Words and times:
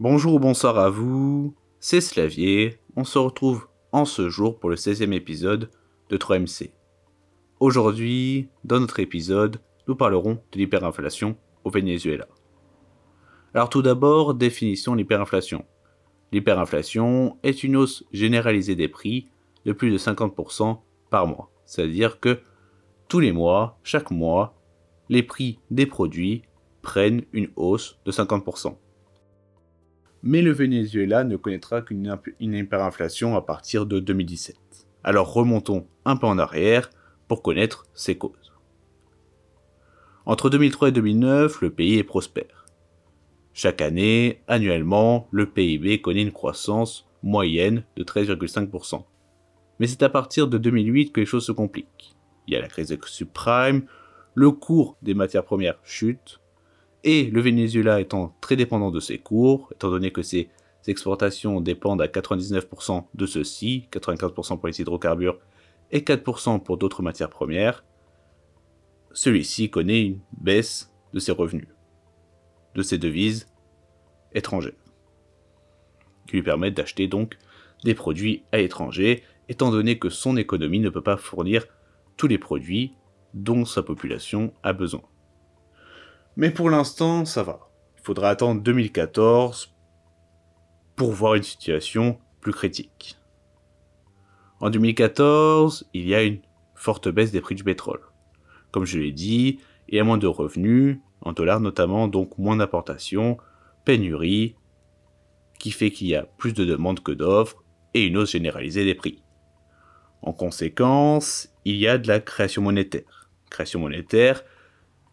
Bonjour 0.00 0.32
ou 0.32 0.38
bonsoir 0.38 0.78
à 0.78 0.88
vous, 0.88 1.54
c'est 1.78 2.00
Slavier, 2.00 2.78
on 2.96 3.04
se 3.04 3.18
retrouve 3.18 3.68
en 3.92 4.06
ce 4.06 4.30
jour 4.30 4.58
pour 4.58 4.70
le 4.70 4.76
16e 4.76 5.12
épisode 5.12 5.70
de 6.08 6.16
3MC. 6.16 6.70
Aujourd'hui, 7.58 8.48
dans 8.64 8.80
notre 8.80 9.00
épisode, 9.00 9.60
nous 9.86 9.94
parlerons 9.94 10.42
de 10.52 10.58
l'hyperinflation 10.58 11.36
au 11.64 11.70
Venezuela. 11.70 12.26
Alors 13.52 13.68
tout 13.68 13.82
d'abord, 13.82 14.32
définition 14.32 14.92
de 14.92 15.00
l'hyperinflation. 15.00 15.66
L'hyperinflation 16.32 17.36
est 17.42 17.62
une 17.62 17.76
hausse 17.76 18.02
généralisée 18.10 18.76
des 18.76 18.88
prix 18.88 19.28
de 19.66 19.74
plus 19.74 19.90
de 19.90 19.98
50% 19.98 20.78
par 21.10 21.26
mois. 21.26 21.50
C'est-à-dire 21.66 22.20
que 22.20 22.40
tous 23.08 23.20
les 23.20 23.32
mois, 23.32 23.78
chaque 23.82 24.10
mois, 24.10 24.56
les 25.10 25.22
prix 25.22 25.58
des 25.70 25.84
produits 25.84 26.44
prennent 26.80 27.26
une 27.34 27.50
hausse 27.54 27.98
de 28.06 28.12
50%. 28.12 28.78
Mais 30.22 30.42
le 30.42 30.52
Venezuela 30.52 31.24
ne 31.24 31.36
connaîtra 31.36 31.82
qu'une 31.82 32.18
hyperinflation 32.40 33.36
à 33.36 33.42
partir 33.42 33.86
de 33.86 34.00
2017. 34.00 34.56
Alors 35.02 35.32
remontons 35.32 35.86
un 36.04 36.16
peu 36.16 36.26
en 36.26 36.38
arrière 36.38 36.90
pour 37.26 37.42
connaître 37.42 37.86
ses 37.94 38.18
causes. 38.18 38.52
Entre 40.26 40.50
2003 40.50 40.88
et 40.88 40.92
2009, 40.92 41.62
le 41.62 41.70
pays 41.70 41.98
est 41.98 42.04
prospère. 42.04 42.66
Chaque 43.54 43.80
année, 43.80 44.42
annuellement, 44.46 45.26
le 45.30 45.46
PIB 45.46 46.00
connaît 46.00 46.22
une 46.22 46.32
croissance 46.32 47.08
moyenne 47.22 47.84
de 47.96 48.04
13,5%. 48.04 49.04
Mais 49.78 49.86
c'est 49.86 50.02
à 50.02 50.08
partir 50.08 50.48
de 50.48 50.58
2008 50.58 51.12
que 51.12 51.20
les 51.20 51.26
choses 51.26 51.46
se 51.46 51.52
compliquent. 51.52 52.14
Il 52.46 52.54
y 52.54 52.56
a 52.56 52.60
la 52.60 52.68
crise 52.68 52.88
des 52.88 52.98
subprimes, 53.04 53.86
le 54.34 54.50
cours 54.50 54.96
des 55.02 55.14
matières 55.14 55.44
premières 55.44 55.78
chute, 55.82 56.39
et 57.04 57.24
le 57.24 57.40
Venezuela 57.40 58.00
étant 58.00 58.34
très 58.40 58.56
dépendant 58.56 58.90
de 58.90 59.00
ses 59.00 59.18
cours, 59.18 59.70
étant 59.72 59.90
donné 59.90 60.10
que 60.10 60.22
ses 60.22 60.50
exportations 60.86 61.60
dépendent 61.60 62.02
à 62.02 62.06
99% 62.06 63.04
de 63.14 63.26
ceux-ci, 63.26 63.88
95% 63.92 64.58
pour 64.58 64.66
les 64.68 64.80
hydrocarbures 64.80 65.38
et 65.90 66.00
4% 66.00 66.62
pour 66.62 66.76
d'autres 66.76 67.02
matières 67.02 67.30
premières, 67.30 67.84
celui-ci 69.12 69.70
connaît 69.70 70.02
une 70.02 70.20
baisse 70.40 70.92
de 71.12 71.18
ses 71.18 71.32
revenus, 71.32 71.68
de 72.74 72.82
ses 72.82 72.98
devises 72.98 73.48
étrangères, 74.32 74.72
qui 76.26 76.36
lui 76.36 76.42
permettent 76.42 76.76
d'acheter 76.76 77.08
donc 77.08 77.36
des 77.82 77.94
produits 77.94 78.44
à 78.52 78.58
l'étranger, 78.58 79.24
étant 79.48 79.70
donné 79.70 79.98
que 79.98 80.10
son 80.10 80.36
économie 80.36 80.80
ne 80.80 80.90
peut 80.90 81.02
pas 81.02 81.16
fournir 81.16 81.66
tous 82.16 82.28
les 82.28 82.38
produits 82.38 82.92
dont 83.34 83.64
sa 83.64 83.82
population 83.82 84.52
a 84.62 84.72
besoin. 84.72 85.02
Mais 86.40 86.50
pour 86.50 86.70
l'instant, 86.70 87.26
ça 87.26 87.42
va. 87.42 87.68
Il 87.98 88.02
faudra 88.02 88.30
attendre 88.30 88.62
2014 88.62 89.74
pour 90.96 91.12
voir 91.12 91.34
une 91.34 91.42
situation 91.42 92.18
plus 92.40 92.54
critique. 92.54 93.18
En 94.60 94.70
2014, 94.70 95.90
il 95.92 96.08
y 96.08 96.14
a 96.14 96.22
une 96.22 96.40
forte 96.74 97.10
baisse 97.10 97.30
des 97.30 97.42
prix 97.42 97.56
du 97.56 97.62
pétrole. 97.62 98.00
Comme 98.70 98.86
je 98.86 98.98
l'ai 98.98 99.12
dit, 99.12 99.60
il 99.90 99.96
y 99.96 100.00
a 100.00 100.04
moins 100.04 100.16
de 100.16 100.26
revenus, 100.26 101.00
en 101.20 101.34
dollars 101.34 101.60
notamment, 101.60 102.08
donc 102.08 102.38
moins 102.38 102.56
d'importations, 102.56 103.36
pénurie, 103.84 104.56
qui 105.58 105.72
fait 105.72 105.90
qu'il 105.90 106.06
y 106.06 106.14
a 106.14 106.22
plus 106.22 106.54
de 106.54 106.64
demandes 106.64 107.00
que 107.00 107.12
d'offres 107.12 107.62
et 107.92 108.06
une 108.06 108.16
hausse 108.16 108.32
généralisée 108.32 108.86
des 108.86 108.94
prix. 108.94 109.22
En 110.22 110.32
conséquence, 110.32 111.50
il 111.66 111.76
y 111.76 111.86
a 111.86 111.98
de 111.98 112.08
la 112.08 112.18
création 112.18 112.62
monétaire. 112.62 113.28
Création 113.50 113.80
monétaire 113.80 114.42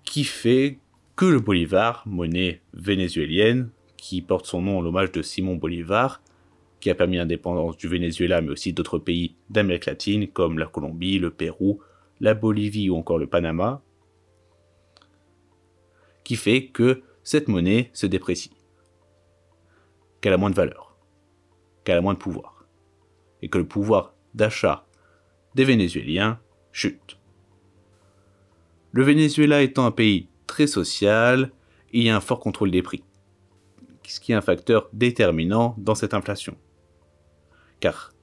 qui 0.06 0.24
fait 0.24 0.80
que 1.18 1.26
le 1.26 1.40
bolivar, 1.40 2.04
monnaie 2.06 2.62
vénézuélienne, 2.74 3.72
qui 3.98 4.22
porte 4.22 4.46
son 4.46 4.62
nom 4.62 4.78
en 4.78 4.82
l'hommage 4.82 5.12
de 5.12 5.24
Simon 5.24 5.56
Bolivar, 5.56 6.22
qui 6.80 6.92
a 6.92 6.96
permis 6.96 7.18
l'indépendance 7.18 7.76
du 7.76 7.88
Venezuela 7.88 8.40
mais 8.40 8.52
aussi 8.52 8.72
d'autres 8.72 9.00
pays 9.00 9.36
d'Amérique 9.50 9.88
latine 9.88 10.28
comme 10.28 10.60
la 10.60 10.68
Colombie, 10.68 11.18
le 11.18 11.32
Pérou, 11.32 11.82
la 12.20 12.36
Bolivie 12.36 12.92
ou 12.92 12.96
encore 12.96 13.18
le 13.18 13.26
Panama, 13.26 13.82
qui 16.24 16.36
fait 16.36 16.68
que 16.68 17.02
cette 17.24 17.48
monnaie 17.48 17.90
se 17.94 18.06
déprécie, 18.06 18.52
qu'elle 20.22 20.34
a 20.34 20.38
moins 20.38 20.52
de 20.52 20.56
valeur, 20.56 20.96
qu'elle 21.84 21.98
a 21.98 22.02
moins 22.02 22.14
de 22.14 22.20
pouvoir, 22.20 22.68
et 23.42 23.50
que 23.50 23.58
le 23.58 23.68
pouvoir 23.68 24.14
d'achat 24.36 24.86
des 25.56 25.66
Vénézuéliens 25.66 26.40
chute. 26.72 27.18
Le 28.92 29.02
Venezuela 29.04 29.64
étant 29.64 29.88
un 29.88 29.92
pays 29.92 30.30
très 30.48 30.68
social, 30.68 31.52
il 31.92 32.04
y 32.04 32.10
a 32.10 32.16
un 32.16 32.22
fort 32.22 32.40
contrôle 32.40 32.72
des 32.72 32.82
prix, 32.82 33.04
ce 34.08 34.20
qui 34.20 34.32
est 34.32 34.36
un 34.36 34.42
facteur 34.42 34.90
déterminant 34.94 35.76
dans 35.78 35.96
cette 35.96 36.14
inflation. 36.14 36.58
Car 37.80 38.14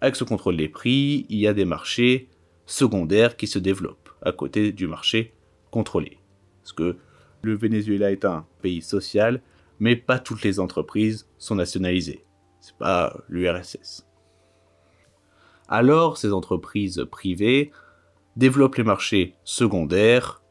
avec 0.00 0.16
ce 0.16 0.24
contrôle 0.24 0.56
des 0.56 0.68
prix, 0.68 1.26
il 1.28 1.38
y 1.38 1.46
a 1.46 1.54
des 1.54 1.64
marchés 1.64 2.28
secondaires 2.66 3.36
qui 3.36 3.46
se 3.46 3.58
développent 3.58 4.10
à 4.20 4.32
côté 4.32 4.72
du 4.72 4.86
marché 4.86 5.32
contrôlé. 5.70 6.18
Parce 6.60 6.72
que 6.72 6.96
le 7.42 7.54
Venezuela 7.56 8.10
est 8.10 8.24
un 8.24 8.46
pays 8.60 8.82
social, 8.82 9.40
mais 9.78 9.96
pas 9.96 10.18
toutes 10.18 10.42
les 10.42 10.60
entreprises 10.60 11.28
sont 11.38 11.54
nationalisées. 11.54 12.24
C'est 12.60 12.76
pas 12.76 13.16
l'URSS. 13.28 14.06
Alors, 15.68 16.18
ces 16.18 16.32
entreprises 16.32 17.06
privées 17.10 17.72
développent 18.36 18.76
les 18.76 18.84
marchés 18.84 19.34
secondaires 19.44 20.41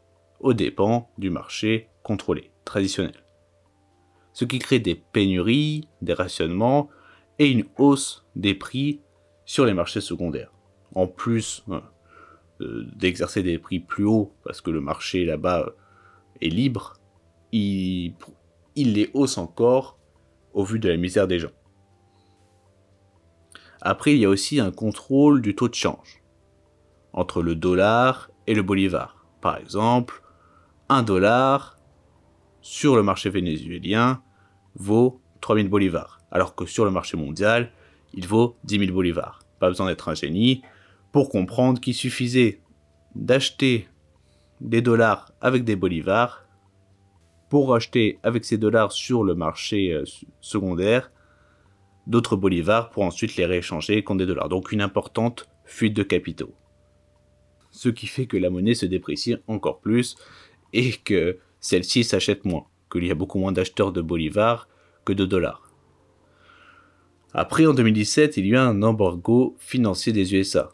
aux 0.42 0.54
dépens 0.54 1.10
du 1.18 1.30
marché 1.30 1.90
contrôlé, 2.04 2.52
traditionnel. 2.66 3.24
Ce 4.34 4.46
qui 4.46 4.60
crée 4.60 4.80
des 4.80 4.96
pénuries, 4.96 5.88
des 6.02 6.14
rationnements 6.14 6.90
et 7.40 7.48
une 7.48 7.66
hausse 7.78 8.26
des 8.36 8.54
prix 8.54 9.02
sur 9.46 9.66
les 9.66 9.74
marchés 9.74 10.02
secondaires. 10.02 10.52
En 10.94 11.08
plus 11.08 11.64
euh, 11.70 12.86
d'exercer 12.96 13.44
des 13.44 13.58
prix 13.58 13.80
plus 13.80 14.06
hauts 14.06 14.34
parce 14.44 14.62
que 14.62 14.72
le 14.72 14.82
marché 14.82 15.26
là-bas 15.26 15.62
euh, 15.62 15.72
est 16.42 16.50
libre, 16.50 16.94
il, 17.52 18.14
il 18.76 18.94
les 18.94 19.10
hausse 19.14 19.38
encore 19.38 19.98
au 20.54 20.64
vu 20.64 20.80
de 20.80 20.90
la 20.90 20.98
misère 20.98 21.28
des 21.28 21.40
gens. 21.40 21.52
Après, 23.82 24.14
il 24.14 24.20
y 24.20 24.26
a 24.26 24.30
aussi 24.30 24.60
un 24.60 24.72
contrôle 24.72 25.42
du 25.42 25.56
taux 25.56 25.70
de 25.70 25.76
change 25.76 26.22
entre 27.14 27.42
le 27.42 27.56
dollar 27.56 28.30
et 28.48 28.54
le 28.54 28.62
bolivar. 28.62 29.26
Par 29.42 29.58
exemple, 29.58 30.22
1 30.92 31.04
dollar 31.04 31.78
sur 32.62 32.98
le 32.98 33.02
marché 33.02 33.30
vénézuélien 33.30 34.22
vaut 34.76 35.22
3000 35.40 35.70
bolivars, 35.70 36.20
alors 36.32 36.54
que 36.54 36.66
sur 36.66 36.84
le 36.84 36.92
marché 36.92 37.16
mondial, 37.16 37.72
il 38.14 38.28
vaut 38.28 38.58
10 38.66 38.80
000 38.80 38.92
bolivars. 38.92 39.40
Pas 39.60 39.70
besoin 39.70 39.88
d'être 39.88 40.10
un 40.10 40.16
génie 40.16 40.64
pour 41.14 41.30
comprendre 41.30 41.80
qu'il 41.80 41.94
suffisait 41.94 42.60
d'acheter 43.16 43.88
des 44.60 44.82
dollars 44.82 45.32
avec 45.40 45.64
des 45.64 45.78
bolivars 45.78 46.46
pour 47.50 47.74
acheter 47.74 48.20
avec 48.22 48.44
ces 48.44 48.58
dollars 48.58 48.92
sur 48.92 49.24
le 49.24 49.34
marché 49.34 49.94
euh, 49.94 50.04
secondaire 50.42 51.10
d'autres 52.06 52.36
bolivars 52.36 52.90
pour 52.90 53.04
ensuite 53.04 53.38
les 53.38 53.46
rééchanger 53.46 54.04
contre 54.04 54.20
des 54.20 54.26
dollars. 54.26 54.50
Donc 54.50 54.74
une 54.74 54.82
importante 54.82 55.48
fuite 55.64 55.94
de 55.94 56.04
capitaux. 56.04 56.54
Ce 57.72 57.88
qui 57.88 58.08
fait 58.08 58.26
que 58.26 58.36
la 58.36 58.50
monnaie 58.50 58.76
se 58.76 58.86
déprécie 58.86 59.38
encore 59.48 59.80
plus 59.80 60.18
et 60.74 60.94
que 60.94 61.38
celle-ci 61.60 62.04
s'achète 62.04 62.46
moins, 62.46 62.66
qu'il 62.92 63.06
y 63.06 63.12
a 63.12 63.16
beaucoup 63.16 63.40
moins 63.40 63.52
d'acheteurs 63.52 63.92
de 63.92 64.02
bolivars 64.02 64.68
que 65.06 65.14
de 65.14 65.26
dollars. 65.26 65.72
Après, 67.34 67.66
en 67.66 67.74
2017, 67.74 68.38
il 68.38 68.48
y 68.48 68.56
a 68.56 68.64
un 68.64 68.82
embargo 68.82 69.56
financier 69.60 70.12
des 70.12 70.36
USA. 70.36 70.72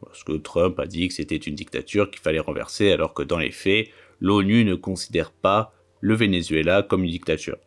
Parce 0.00 0.24
que 0.24 0.32
Trump 0.32 0.78
a 0.78 0.86
dit 0.86 1.08
que 1.08 1.14
c'était 1.14 1.36
une 1.36 1.54
dictature 1.54 2.10
qu'il 2.10 2.20
fallait 2.20 2.38
renverser, 2.38 2.92
alors 2.92 3.12
que 3.12 3.22
dans 3.22 3.38
les 3.38 3.50
faits, 3.50 3.88
l'ONU 4.20 4.64
ne 4.64 4.74
considère 4.74 5.30
pas 5.30 5.74
le 6.00 6.14
Venezuela 6.14 6.82
comme 6.82 7.04
une 7.04 7.10
dictature. 7.10 7.58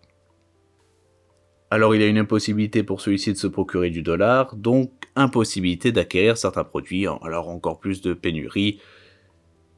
Alors 1.69 1.93
il 1.93 2.01
y 2.01 2.03
a 2.03 2.07
une 2.07 2.17
impossibilité 2.17 2.81
pour 2.81 3.01
celui-ci 3.01 3.33
de 3.33 3.37
se 3.37 3.47
procurer 3.47 3.89
du 3.89 4.01
dollar, 4.01 4.55
donc 4.55 4.91
impossibilité 5.15 5.91
d'acquérir 5.91 6.37
certains 6.37 6.63
produits, 6.63 7.05
alors 7.07 7.49
encore 7.49 7.79
plus 7.79 8.01
de 8.01 8.13
pénurie 8.13 8.79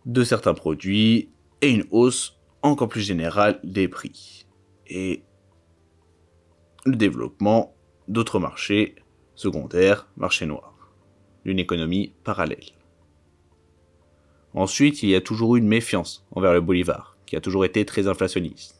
de 0.05 0.23
certains 0.23 0.53
produits 0.53 1.29
et 1.61 1.69
une 1.69 1.85
hausse 1.91 2.39
encore 2.61 2.89
plus 2.89 3.01
générale 3.01 3.59
des 3.63 3.87
prix. 3.87 4.45
Et 4.87 5.23
le 6.85 6.95
développement 6.95 7.75
d'autres 8.07 8.39
marchés 8.39 8.95
secondaires, 9.35 10.07
marchés 10.17 10.45
noirs, 10.45 10.91
d'une 11.45 11.59
économie 11.59 12.13
parallèle. 12.23 12.65
Ensuite, 14.53 15.03
il 15.03 15.09
y 15.09 15.15
a 15.15 15.21
toujours 15.21 15.55
eu 15.55 15.59
une 15.59 15.67
méfiance 15.67 16.25
envers 16.31 16.53
le 16.53 16.61
bolivar, 16.61 17.17
qui 17.25 17.35
a 17.35 17.41
toujours 17.41 17.65
été 17.65 17.85
très 17.85 18.07
inflationniste. 18.07 18.75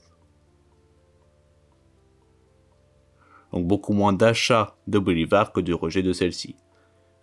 Donc 3.54 3.66
beaucoup 3.66 3.94
moins 3.94 4.14
d'achats 4.14 4.76
de 4.88 5.00
bolivar 5.00 5.52
que 5.52 5.62
de 5.62 5.74
rejet 5.74 6.04
de 6.04 6.14
celle-ci. 6.14 6.56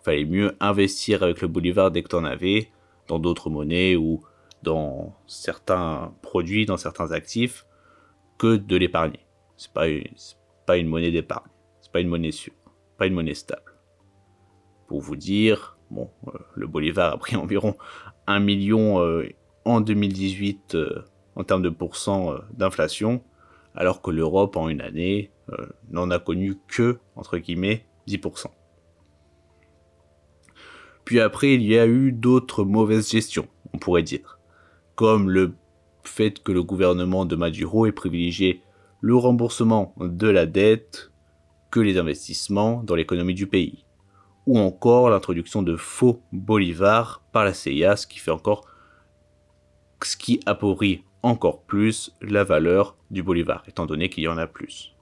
Fallait 0.01 0.25
mieux 0.25 0.55
investir 0.59 1.23
avec 1.23 1.41
le 1.41 1.47
bolivar 1.47 1.91
dès 1.91 2.03
que 2.03 2.15
en 2.15 2.23
avais, 2.23 2.71
dans 3.07 3.19
d'autres 3.19 3.49
monnaies 3.49 3.95
ou 3.95 4.21
dans 4.63 5.15
certains 5.27 6.13
produits, 6.21 6.65
dans 6.65 6.77
certains 6.77 7.11
actifs, 7.11 7.65
que 8.37 8.55
de 8.55 8.75
l'épargner. 8.75 9.25
C'est 9.55 9.71
pas, 9.73 9.85
pas 10.65 10.77
une 10.77 10.87
monnaie 10.87 11.11
d'épargne. 11.11 11.49
C'est 11.81 11.91
pas 11.91 12.01
une 12.01 12.09
monnaie 12.09 12.31
sûre. 12.31 12.53
Pas 12.97 13.07
une 13.07 13.13
monnaie 13.13 13.33
stable. 13.33 13.73
Pour 14.87 15.01
vous 15.01 15.15
dire, 15.15 15.77
bon, 15.89 16.09
euh, 16.27 16.31
le 16.55 16.67
Bolivar 16.67 17.13
a 17.13 17.17
pris 17.17 17.35
environ 17.37 17.75
1 18.27 18.39
million 18.39 19.01
euh, 19.01 19.27
en 19.65 19.81
2018 19.81 20.75
euh, 20.75 21.03
en 21.35 21.43
termes 21.43 21.61
de 21.61 21.69
pourcent 21.69 22.33
d'inflation, 22.53 23.21
alors 23.75 24.01
que 24.01 24.09
l'Europe 24.09 24.57
en 24.57 24.69
une 24.69 24.81
année 24.81 25.31
n'en 25.91 26.09
a 26.09 26.17
connu 26.17 26.57
que, 26.67 26.97
entre 27.15 27.37
guillemets, 27.37 27.85
10%. 28.07 28.47
Puis 31.07 31.21
après, 31.21 31.53
il 31.53 31.63
y 31.63 31.79
a 31.79 31.87
eu 31.87 32.11
d'autres 32.11 32.65
mauvaises 32.65 33.09
gestions, 33.09 33.47
on 33.71 33.77
pourrait 33.77 34.03
dire, 34.03 34.39
comme 34.95 35.29
le 35.29 35.53
fait 36.03 36.43
que 36.43 36.51
le 36.51 36.61
gouvernement 36.61 37.23
de 37.23 37.37
Maduro 37.37 37.85
ait 37.85 37.93
privilégié 37.93 38.61
le 38.99 39.15
remboursement 39.15 39.95
de 40.01 40.27
la 40.27 40.45
dette 40.45 41.09
que 41.71 41.79
les 41.79 41.97
investissements 41.97 42.83
dans 42.83 42.95
l'économie 42.95 43.35
du 43.35 43.47
pays, 43.47 43.85
ou 44.47 44.59
encore 44.59 45.09
l'introduction 45.09 45.63
de 45.63 45.77
faux 45.77 46.21
bolivars 46.33 47.23
par 47.31 47.45
la 47.45 47.53
CIA, 47.53 47.95
ce 47.95 48.05
qui 48.05 48.19
fait 48.19 48.31
encore 48.31 48.67
ce 50.03 50.17
qui 50.17 50.41
appauvrit 50.45 51.05
encore 51.23 51.61
plus 51.61 52.13
la 52.19 52.43
valeur 52.43 52.97
du 53.11 53.23
bolivar, 53.23 53.63
étant 53.65 53.85
donné 53.85 54.09
qu'il 54.09 54.25
y 54.25 54.27
en 54.27 54.37
a 54.37 54.45
plus. 54.45 54.93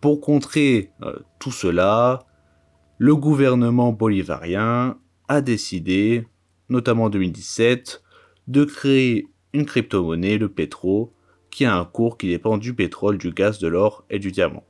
Pour 0.00 0.20
contrer 0.20 0.92
euh, 1.02 1.18
tout 1.40 1.50
cela, 1.50 2.26
le 2.98 3.16
gouvernement 3.16 3.92
bolivarien 3.92 4.98
a 5.28 5.40
décidé, 5.40 6.26
notamment 6.68 7.04
en 7.04 7.10
2017, 7.10 8.02
de 8.48 8.64
créer 8.64 9.28
une 9.52 9.66
crypto-monnaie, 9.66 10.38
le 10.38 10.48
pétro, 10.48 11.12
qui 11.50 11.64
a 11.64 11.76
un 11.76 11.84
cours 11.84 12.16
qui 12.16 12.28
dépend 12.28 12.58
du 12.58 12.74
pétrole, 12.74 13.18
du 13.18 13.32
gaz, 13.32 13.58
de 13.58 13.68
l'or 13.68 14.04
et 14.08 14.18
du 14.18 14.30
diamant. 14.30 14.64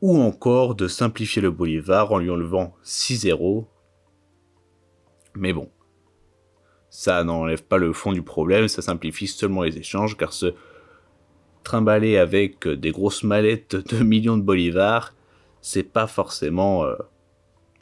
Ou 0.00 0.18
encore 0.18 0.74
de 0.74 0.88
simplifier 0.88 1.42
le 1.42 1.50
bolivar 1.50 2.12
en 2.12 2.18
lui 2.18 2.30
enlevant 2.30 2.74
6 2.82 3.16
zéros. 3.16 3.68
Mais 5.34 5.52
bon, 5.52 5.70
ça 6.90 7.24
n'enlève 7.24 7.64
pas 7.64 7.78
le 7.78 7.92
fond 7.92 8.12
du 8.12 8.22
problème, 8.22 8.68
ça 8.68 8.82
simplifie 8.82 9.26
seulement 9.26 9.62
les 9.62 9.78
échanges, 9.78 10.16
car 10.16 10.32
se 10.32 10.54
trimballer 11.62 12.16
avec 12.16 12.68
des 12.68 12.92
grosses 12.92 13.24
mallettes 13.24 13.76
de 13.76 14.02
millions 14.02 14.36
de 14.36 14.42
bolivars, 14.42 15.15
c'est 15.66 15.82
pas 15.82 16.06
forcément 16.06 16.84
euh, 16.84 16.94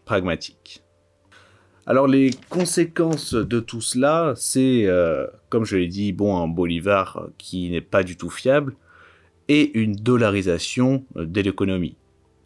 pragmatique. 0.06 0.82
Alors 1.84 2.06
les 2.06 2.31
conséquences 2.48 3.34
de 3.34 3.60
tout 3.60 3.82
cela, 3.82 4.32
c'est, 4.36 4.86
euh, 4.86 5.26
comme 5.50 5.66
je 5.66 5.76
l'ai 5.76 5.88
dit, 5.88 6.14
bon, 6.14 6.38
un 6.38 6.48
bolivar 6.48 7.28
qui 7.36 7.69
n'est 7.69 7.82
pas 7.82 8.02
du 8.02 8.16
tout 8.16 8.31
fiable 8.31 8.75
et 9.48 9.78
une 9.78 9.94
dollarisation 9.96 11.04
de 11.14 11.40
l'économie. 11.42 11.98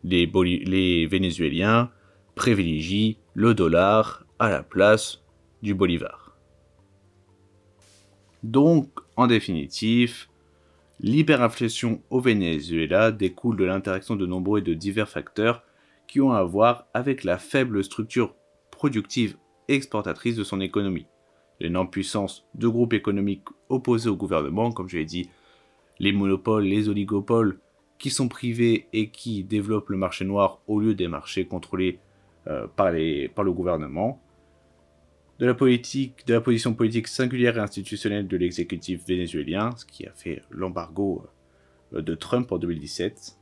Les, 0.03 0.27
les, 0.27 1.07
Vénézuéliens 1.07 1.93
privilégient 2.35 3.17
le 3.35 3.55
dollar 3.55 4.27
à 4.41 4.51
la 4.51 4.65
place 4.65 5.23
du 5.63 5.73
bolivar. 5.73 6.37
Donc, 8.43 8.89
en 9.15 9.29
définitive, 9.29 10.27
l'hyperinflation 11.01 12.03
au 12.11 12.21
Venezuela 12.21 13.13
découle 13.13 13.57
de 13.57 13.65
l'interaction 13.65 14.17
de 14.17 14.27
nombreux 14.27 14.61
et 14.61 14.63
de 14.63 14.75
divers 14.75 15.09
facteurs 15.09 15.63
qui 16.07 16.21
ont 16.21 16.33
à 16.33 16.43
voir 16.43 16.87
avec 16.95 17.25
la 17.25 17.39
faible 17.39 17.85
structure 17.85 18.35
productive 18.71 19.37
et 19.69 19.75
exportatrice 19.75 20.37
de 20.37 20.45
son 20.45 20.61
économie. 20.61 21.07
L'énorme 21.61 21.91
puissance 21.91 22.47
de 22.55 22.69
groupes 22.69 22.95
économiques 22.95 23.47
opposés 23.69 24.09
au 24.09 24.17
gouvernement, 24.17 24.73
comme 24.73 24.89
je 24.89 24.99
l'ai 24.99 25.05
dit, 25.05 25.29
les 25.99 26.13
monopoles, 26.13 26.65
les 26.65 26.89
oligopoles, 26.89 27.59
qui 27.99 28.11
sont 28.11 28.29
privés 28.29 28.87
et 28.93 29.11
qui 29.11 29.43
développent 29.43 29.91
le 29.91 29.97
marché 29.97 30.25
noir 30.25 30.61
au 30.69 30.81
lieu 30.81 30.95
des 30.95 31.09
marchés 31.09 31.47
contrôlés 31.47 31.99
euh, 32.47 32.67
par, 32.77 32.93
le 32.93 33.53
gouvernement, 33.53 34.23
de 35.39 35.47
la 35.47 36.41
position 36.41 36.75
politique 36.75 37.07
singulière 37.09 37.57
et 37.57 37.61
institutionnelle 37.61 38.27
de 38.27 38.37
l'exécutif 38.37 39.07
vénézuélien, 39.07 39.71
ce 39.77 39.85
qui 39.85 40.07
a 40.07 40.13
fait 40.13 40.43
l'embargo 40.51 41.27
euh, 41.93 42.03
de 42.03 42.15
Trump 42.15 42.51
en 42.51 42.59
2017, 42.59 43.39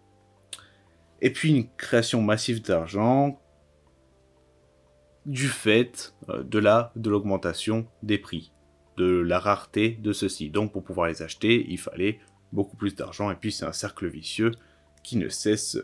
et 1.22 1.30
puis 1.30 1.50
une 1.50 1.68
création 1.76 2.20
massive 2.20 2.62
d'argent 2.62 3.40
du 5.24 5.48
fait 5.48 6.14
euh, 6.28 6.42
de 6.42 6.58
la 6.58 6.92
de 6.96 7.10
l'augmentation 7.10 7.86
des 8.02 8.18
prix, 8.18 8.52
de 8.96 9.06
la 9.06 9.38
rareté 9.38 9.90
de 9.90 10.12
ceux-ci. 10.12 10.50
Donc 10.50 10.72
pour 10.72 10.84
pouvoir 10.84 11.08
les 11.08 11.22
acheter, 11.22 11.66
il 11.68 11.78
fallait 11.78 12.20
beaucoup 12.52 12.76
plus 12.76 12.94
d'argent 12.94 13.30
et 13.30 13.34
puis 13.34 13.52
c'est 13.52 13.64
un 13.64 13.72
cercle 13.72 14.06
vicieux 14.06 14.52
qui 15.02 15.16
ne 15.16 15.28
cesse 15.28 15.78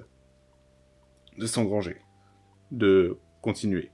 de 1.38 1.46
s'engranger, 1.46 1.96
de 2.70 3.18
continuer. 3.40 3.90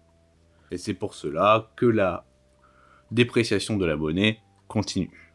Et 0.70 0.78
c'est 0.78 0.94
pour 0.94 1.14
cela 1.14 1.70
que 1.76 1.86
la 1.86 2.26
dépréciation 3.10 3.76
de 3.76 3.86
la 3.86 3.96
monnaie 3.96 4.40
continue 4.66 5.32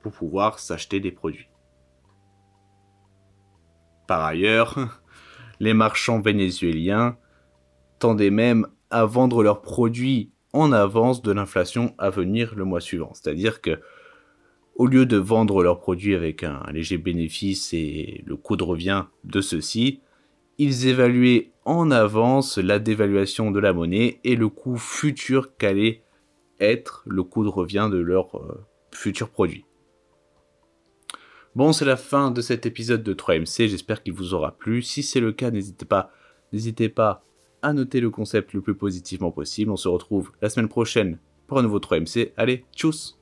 pour 0.00 0.12
pouvoir 0.12 0.58
s'acheter 0.58 1.00
des 1.00 1.12
produits. 1.12 1.48
Par 4.06 4.22
ailleurs, 4.24 5.00
les 5.60 5.74
marchands 5.74 6.20
vénézuéliens 6.20 7.16
tendaient 7.98 8.30
même 8.30 8.66
à 8.90 9.06
vendre 9.06 9.42
leurs 9.42 9.62
produits 9.62 10.30
en 10.52 10.72
avance 10.72 11.22
de 11.22 11.32
l'inflation 11.32 11.94
à 11.98 12.10
venir 12.10 12.54
le 12.54 12.64
mois 12.64 12.80
suivant. 12.80 13.12
C'est-à-dire 13.14 13.60
que 13.60 13.80
au 14.76 14.86
lieu 14.86 15.06
de 15.06 15.16
vendre 15.16 15.62
leurs 15.62 15.80
produits 15.80 16.14
avec 16.14 16.42
un 16.42 16.62
léger 16.72 16.98
bénéfice 16.98 17.72
et 17.72 18.22
le 18.26 18.36
coût 18.36 18.56
de 18.56 18.64
revient 18.64 19.04
de 19.22 19.40
ceux-ci, 19.40 20.00
ils 20.58 20.86
évaluaient 20.86 21.52
en 21.64 21.90
avance 21.90 22.58
la 22.58 22.78
dévaluation 22.78 23.50
de 23.50 23.60
la 23.60 23.72
monnaie 23.72 24.20
et 24.24 24.36
le 24.36 24.48
coût 24.48 24.76
futur 24.76 25.56
qu'allait 25.56 26.02
être 26.60 27.02
le 27.06 27.22
coût 27.22 27.44
de 27.44 27.48
revient 27.48 27.88
de 27.90 27.98
leurs 27.98 28.36
euh, 28.36 28.64
futurs 28.90 29.30
produits. 29.30 29.64
Bon, 31.54 31.72
c'est 31.72 31.84
la 31.84 31.96
fin 31.96 32.30
de 32.30 32.40
cet 32.40 32.66
épisode 32.66 33.02
de 33.02 33.14
3MC, 33.14 33.68
j'espère 33.68 34.02
qu'il 34.02 34.12
vous 34.12 34.34
aura 34.34 34.52
plu. 34.56 34.82
Si 34.82 35.02
c'est 35.02 35.20
le 35.20 35.32
cas, 35.32 35.50
n'hésitez 35.50 35.84
pas, 35.84 36.10
n'hésitez 36.52 36.88
pas 36.88 37.24
à 37.62 37.72
noter 37.72 38.00
le 38.00 38.10
concept 38.10 38.52
le 38.52 38.60
plus 38.60 38.74
positivement 38.74 39.30
possible. 39.30 39.70
On 39.70 39.76
se 39.76 39.88
retrouve 39.88 40.32
la 40.42 40.50
semaine 40.50 40.68
prochaine 40.68 41.18
pour 41.46 41.58
un 41.58 41.62
nouveau 41.62 41.78
3MC. 41.78 42.32
Allez, 42.36 42.64
tchuss 42.74 43.18